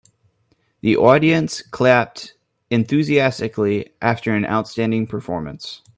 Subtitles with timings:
[0.79, 2.33] The audience clapped
[2.71, 5.83] enthusiastically after an outstanding performance.